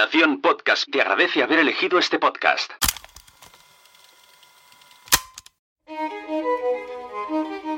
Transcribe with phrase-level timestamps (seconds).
[0.00, 2.72] Nación Podcast te agradece haber elegido este podcast.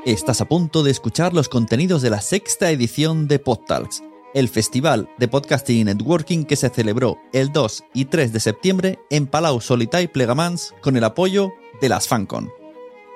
[0.05, 4.01] Estás a punto de escuchar los contenidos de la sexta edición de PodTalks,
[4.33, 8.99] el festival de podcasting y networking que se celebró el 2 y 3 de septiembre
[9.09, 11.51] en Palau Solità y Plegamans con el apoyo
[11.81, 12.49] de las FanCon.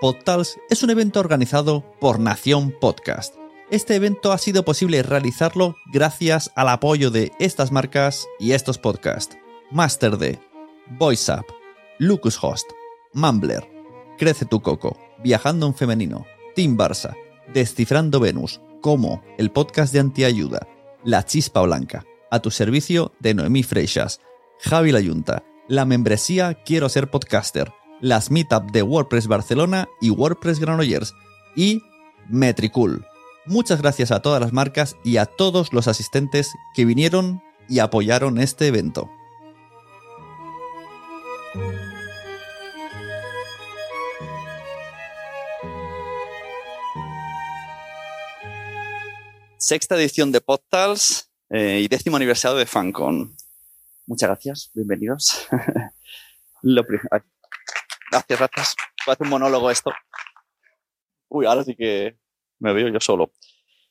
[0.01, 3.33] PodTalks es un evento organizado por Nación Podcast.
[3.69, 9.37] Este evento ha sido posible realizarlo gracias al apoyo de estas marcas y estos podcasts.
[9.71, 10.39] Master D,
[10.97, 11.45] VoiceUp,
[11.99, 12.65] Lucas Host,
[13.11, 13.69] Mumbler,
[14.17, 16.25] Crece tu Coco, Viajando en Femenino,
[16.55, 17.13] Team Barça,
[17.53, 20.65] Descifrando Venus, Como, el podcast de Antiayuda,
[21.03, 24.21] La Chispa Blanca, a tu servicio de Noemí Freixas,
[24.59, 30.61] Javi La Yunta, la membresía Quiero ser podcaster, las meetup de WordPress Barcelona y WordPress
[30.61, 31.13] Granollers
[31.53, 31.81] y
[32.29, 33.05] Metricool.
[33.49, 38.39] Muchas gracias a todas las marcas y a todos los asistentes que vinieron y apoyaron
[38.39, 39.09] este evento.
[49.57, 53.33] Sexta edición de Podtals eh, y décimo aniversario de FanCon.
[54.07, 55.47] Muchas gracias, bienvenidos.
[56.63, 58.75] Lo gracias, gracias.
[59.05, 59.91] Voy a hacer un monólogo esto.
[61.29, 62.17] Uy, ahora sí que
[62.59, 63.31] me veo yo solo.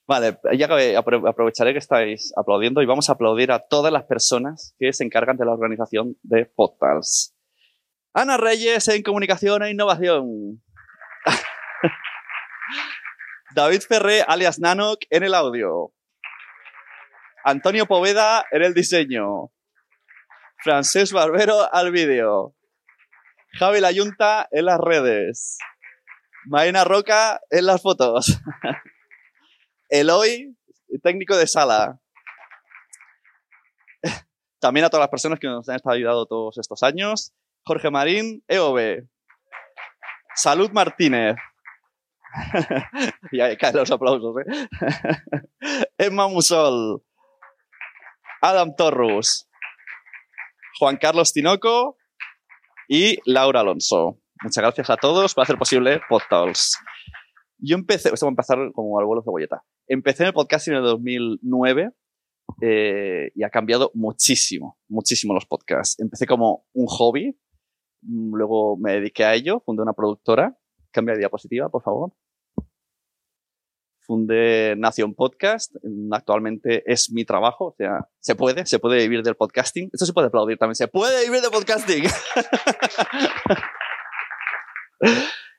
[0.07, 4.93] Vale, ya aprovecharé que estáis aplaudiendo y vamos a aplaudir a todas las personas que
[4.93, 7.35] se encargan de la organización de Podtals.
[8.15, 10.63] Ana Reyes en Comunicación e Innovación.
[13.55, 15.93] David Ferré, alias Nanok, en el audio.
[17.45, 19.51] Antonio Poveda en el diseño.
[20.59, 22.55] Francés Barbero al vídeo.
[23.59, 25.59] Javi Layunta en las redes.
[26.47, 28.39] Maena Roca en las fotos.
[29.89, 30.57] Eloy,
[31.03, 32.01] técnico de sala.
[34.61, 37.33] También a todas las personas que nos han estado ayudando todos estos años.
[37.65, 39.07] Jorge Marín, EOB.
[40.35, 41.37] Salud Martínez.
[43.33, 44.69] ya caen los aplausos, ¿eh?
[45.99, 47.03] Emma Musol.
[48.41, 49.49] Adam Torrus.
[50.79, 51.97] Juan Carlos Tinoco
[52.89, 54.21] y Laura Alonso.
[54.43, 56.79] Muchas gracias a todos por hacer posible PodTalks.
[57.59, 59.63] Yo empecé, esto va a empezar como al vuelo cebolleta.
[59.89, 61.91] Empecé en el podcast en el 2009
[62.61, 65.99] eh, y ha cambiado muchísimo, muchísimo los podcasts.
[65.99, 67.39] Empecé como un hobby,
[68.03, 70.57] luego me dediqué a ello, fundé una productora.
[70.91, 72.13] Cambia de diapositiva, por favor.
[74.01, 75.75] Fundé Nación Podcast.
[76.13, 77.67] Actualmente es mi trabajo.
[77.67, 79.91] O sea, se puede, se puede vivir del podcasting.
[79.93, 80.77] Esto se puede aplaudir también.
[80.77, 82.05] Se puede vivir del podcasting.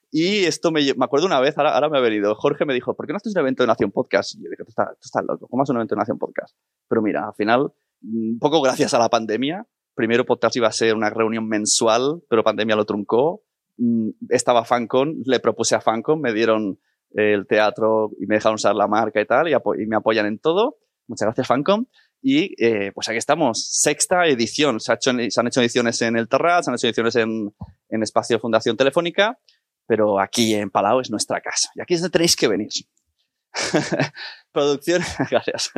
[0.10, 3.06] Y esto me, me acuerdo una vez, ahora, me ha venido, Jorge me dijo, ¿por
[3.06, 4.36] qué no haces un evento de Nación Podcast?
[4.36, 6.56] Y yo dije, tú estás, tú estás loco, ¿cómo haces un evento de Nación Podcast?
[6.88, 10.96] Pero mira, al final, un poco gracias a la pandemia, primero podcast iba a ser
[10.96, 13.44] una reunión mensual, pero pandemia lo truncó.
[13.78, 16.80] Mm, estaba FanCon, le propuse a FanCon, me dieron
[17.12, 20.78] el teatro y me dejaron usar la marca y tal, y, me apoyan en todo.
[21.08, 21.88] Muchas gracias, FanCon.
[22.22, 24.80] Y eh, pues aquí estamos, sexta edición.
[24.80, 27.54] Se, se, han hecho ediciones en el Terrat, se han hecho ediciones en,
[27.90, 29.40] en Espacio Fundación Telefónica,
[29.88, 31.70] pero aquí en Palau es nuestra casa.
[31.76, 32.70] Y aquí es donde tenéis que venir.
[34.52, 35.72] Producciones, gracias.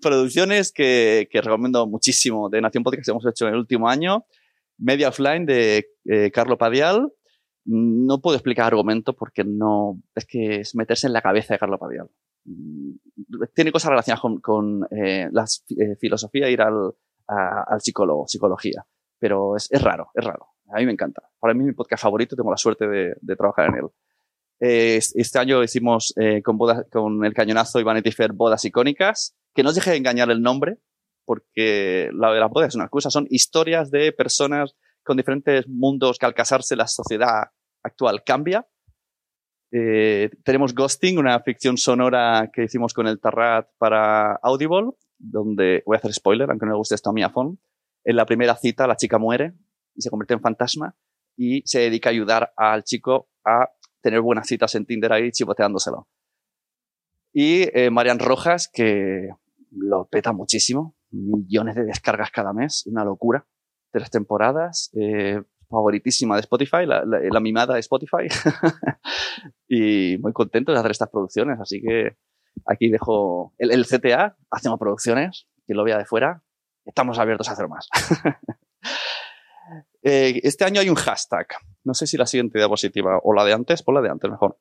[0.00, 4.24] Producciones que, recomiendo muchísimo de Nación Podcast que hemos hecho en el último año.
[4.78, 7.12] Media Offline de eh, Carlo Padial.
[7.64, 11.78] No puedo explicar argumento porque no, es que es meterse en la cabeza de Carlo
[11.78, 12.08] Padial.
[12.44, 12.92] Mm,
[13.54, 16.92] tiene cosas relacionadas con, eh, la eh, filosofía, ir al,
[17.26, 18.86] al psicólogo, psicología.
[19.18, 20.55] Pero es raro, es raro.
[20.68, 21.22] A mí me encanta.
[21.38, 23.86] Para mí es mi podcast favorito, tengo la suerte de, de trabajar en él.
[24.58, 26.58] Eh, este año hicimos eh, con,
[26.90, 30.40] con el cañonazo y Vanity Fair bodas icónicas, que no os deje de engañar el
[30.40, 30.78] nombre,
[31.24, 36.18] porque la de las bodas es una excusa, son historias de personas con diferentes mundos
[36.18, 37.50] que al casarse la sociedad
[37.82, 38.66] actual cambia.
[39.72, 45.96] Eh, tenemos Ghosting, una ficción sonora que hicimos con el Tarrat para Audible, donde voy
[45.96, 47.22] a hacer spoiler, aunque no me guste esto a mi.
[47.22, 49.54] En la primera cita la chica muere
[49.96, 50.94] y se convierte en fantasma
[51.36, 53.70] y se dedica a ayudar al chico a
[54.00, 56.08] tener buenas citas en Tinder ahí chipoteándoselo.
[57.32, 59.28] Y eh, Marian Rojas, que
[59.70, 63.46] lo peta muchísimo, millones de descargas cada mes, una locura.
[63.90, 68.26] Tres temporadas, eh, favoritísima de Spotify, la, la, mimada de Spotify.
[69.68, 72.16] y muy contento de hacer estas producciones, así que
[72.66, 76.42] aquí dejo el, el CTA, hacemos producciones, quien lo vea de fuera,
[76.84, 77.88] estamos abiertos a hacer más.
[80.08, 81.48] Eh, este año hay un hashtag.
[81.82, 84.56] No sé si la siguiente diapositiva o la de antes, por la de antes mejor.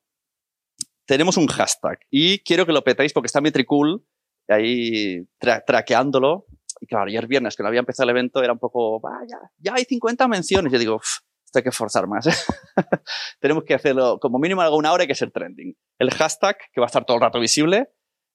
[1.05, 4.03] Tenemos un hashtag y quiero que lo petáis porque está Metricool
[4.47, 6.47] ahí traqueándolo
[6.79, 9.75] Y claro, ayer viernes, que no había empezado el evento, era un poco, vaya, ya
[9.75, 10.73] hay 50 menciones.
[10.73, 10.99] Yo digo,
[11.45, 12.25] esto hay que forzar más.
[13.39, 15.77] Tenemos que hacerlo, como mínimo alguna hora hay que ser trending.
[15.99, 17.91] El hashtag, que va a estar todo el rato visible,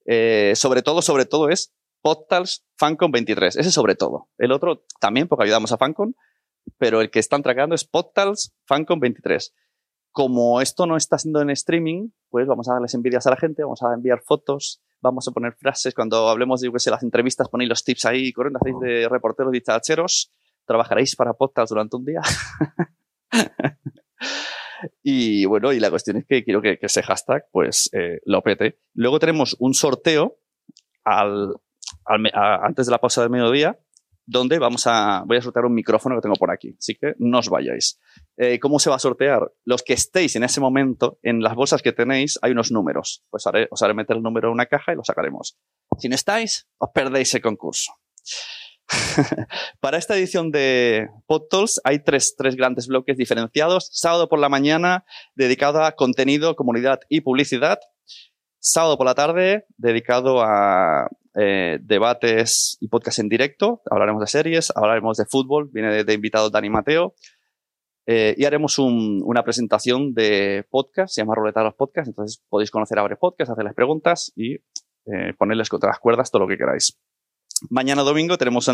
[0.06, 3.56] eh, sobre todo, sobre todo es Podtals Fancon 23.
[3.56, 4.28] Ese sobre todo.
[4.38, 6.14] El otro también, porque ayudamos a Fancon,
[6.78, 9.54] pero el que están tragando es Podtals Fancon 23.
[10.12, 13.62] Como esto no está siendo en streaming, pues vamos a darles envidias a la gente,
[13.62, 15.94] vamos a enviar fotos, vamos a poner frases.
[15.94, 20.32] Cuando hablemos de las entrevistas, ponéis los tips ahí, corriendo, hacéis de reporteros dichacheros,
[20.64, 22.20] trabajaréis para Podtals durante un día.
[25.02, 28.80] y bueno, y la cuestión es que quiero que, ese hashtag pues eh, lo pete.
[28.94, 30.38] Luego tenemos un sorteo
[31.04, 31.54] al,
[32.04, 33.78] antes de la pausa de mediodía
[34.30, 36.76] donde vamos a, voy a sortear un micrófono que tengo por aquí.
[36.78, 37.98] Así que no os vayáis.
[38.36, 39.50] Eh, ¿Cómo se va a sortear?
[39.64, 43.24] Los que estéis en ese momento, en las bolsas que tenéis, hay unos números.
[43.28, 45.58] Pues haré, os haré meter el número en una caja y lo sacaremos.
[45.98, 47.92] Si no estáis, os perdéis el concurso.
[49.80, 53.88] Para esta edición de PodTools hay tres, tres grandes bloques diferenciados.
[53.92, 55.04] Sábado por la mañana,
[55.34, 57.80] dedicado a contenido, comunidad y publicidad.
[58.62, 63.80] Sábado por la tarde, dedicado a eh, debates y podcast en directo.
[63.90, 65.70] Hablaremos de series, hablaremos de fútbol.
[65.72, 67.14] Viene de, invitado Dani Mateo.
[68.04, 72.08] Eh, y haremos una presentación de podcast, se llama Roleta de los Podcasts.
[72.08, 76.42] Entonces podéis conocer a varios podcasts, hacerles preguntas y eh, ponerles contra las cuerdas todo
[76.42, 76.98] lo que queráis.
[77.70, 78.68] Mañana domingo tenemos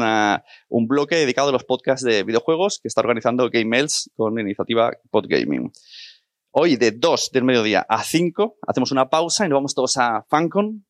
[0.68, 4.42] un bloque dedicado a los podcasts de videojuegos que está organizando Game Mails con la
[4.42, 5.72] iniciativa Podgaming.
[6.58, 10.24] Hoy de 2 del mediodía a 5 hacemos una pausa y nos vamos todos a
[10.30, 10.86] Fancon,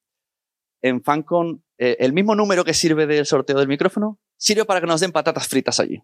[0.80, 4.86] en Fancon, eh, el mismo número que sirve del sorteo del micrófono, sirve para que
[4.86, 6.00] nos den patatas fritas allí.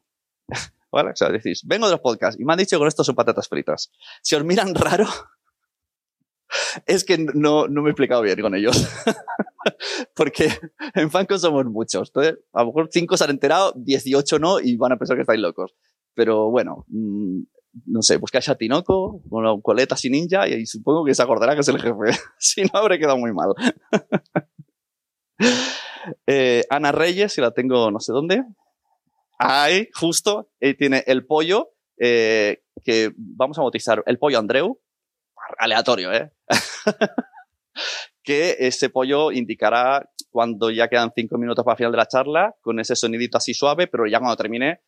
[0.91, 1.11] ¿Vale?
[1.11, 3.15] O sea, decís, vengo de los podcasts y me han dicho que con esto son
[3.15, 3.93] patatas fritas.
[4.21, 5.07] Si os miran raro,
[6.87, 8.89] es que no, no me he explicado bien con ellos.
[10.17, 10.51] Porque
[10.97, 12.09] en Fancon somos muchos.
[12.09, 15.23] Entonces, a lo mejor 5 se han enterado, 18 no, y van a pensar que
[15.23, 15.77] estáis locos.
[16.15, 17.43] Pero bueno, mm,
[17.87, 21.61] no sé, buscáis a Tinoco, con coletas y ninja, y supongo que se acordará que
[21.61, 21.95] es el jefe.
[22.39, 23.55] si no, habré quedado muy mal.
[26.27, 28.43] Eh, Ana Reyes, si la tengo no sé dónde.
[29.39, 34.81] Ahí, justo, y tiene el pollo eh, que vamos a bautizar el pollo Andreu.
[35.59, 36.33] Aleatorio, ¿eh?
[38.23, 42.55] que ese pollo indicará cuando ya quedan cinco minutos para el final de la charla,
[42.61, 44.81] con ese sonidito así suave, pero ya cuando termine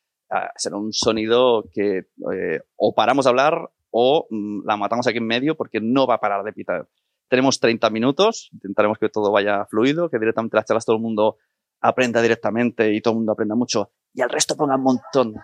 [0.57, 5.27] será un sonido que eh, o paramos de hablar o mm, la matamos aquí en
[5.27, 6.89] medio porque no va a parar de pitar.
[7.29, 11.39] Tenemos 30 minutos, intentaremos que todo vaya fluido, que directamente las charlas todo el mundo
[11.81, 15.35] aprenda directamente y todo el mundo aprenda mucho y al resto ponga un montón.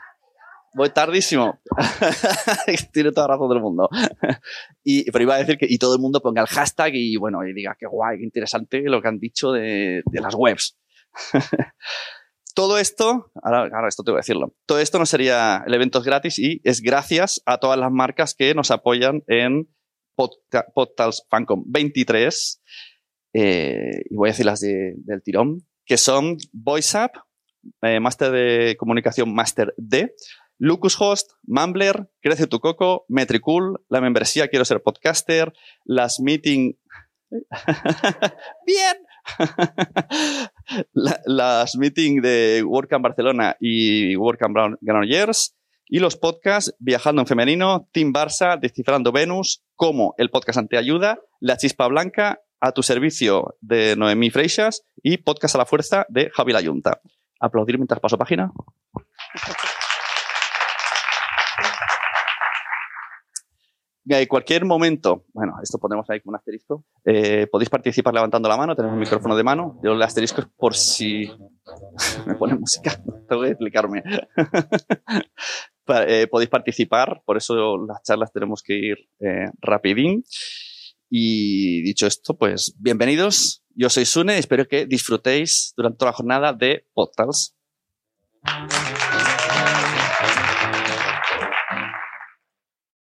[0.73, 1.61] Voy tardísimo.
[2.93, 3.89] Tiene toda razón del mundo.
[4.85, 7.45] y, pero iba a decir que y todo el mundo ponga el hashtag y bueno,
[7.45, 10.79] y diga qué guay, qué interesante lo que han dicho de las webs.
[12.61, 16.03] todo esto, ahora, ahora, esto te voy a decirlo, todo esto no sería el evento
[16.03, 19.67] gratis y es gracias a todas las marcas que nos apoyan en
[20.15, 22.63] Podtals Fancom 23,
[23.33, 27.17] eh, y voy a decir las del tirón, que son VoiceApp,
[27.81, 30.15] eh, Máster de Comunicación Master D,
[30.59, 35.55] Lucas Host, Mumbler, Crece tu Coco, Metricool, la membresía Quiero ser podcaster,
[35.87, 36.75] las meeting...
[38.67, 38.97] ¡Bien!
[41.27, 48.13] las meeting de WordCamp Barcelona y WordCamp Granollers, y los podcasts Viajando en Femenino, Team
[48.13, 53.97] Barça, Descifrando Venus, como el podcast ante ayuda, La Chispa Blanca, a tu servicio de
[53.97, 57.01] Noemí Freixas y Podcast a la Fuerza de Javi La Yunta.
[57.41, 58.53] Aplaudir mientras paso página.
[64.13, 68.57] En cualquier momento, bueno, esto ponemos ahí como un asterisco, eh, podéis participar levantando la
[68.57, 69.79] mano, tenemos un micrófono de mano.
[69.85, 71.31] Yo el asterisco por si
[72.27, 74.03] me pone música, tengo que explicarme.
[76.07, 80.23] Eh, podéis participar, por eso las charlas tenemos que ir eh, rapidín.
[81.09, 83.65] Y dicho esto, pues bienvenidos.
[83.75, 87.57] Yo soy Sune y espero que disfrutéis durante toda la jornada de podcasts.